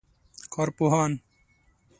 [0.53, 1.19] کارپوهان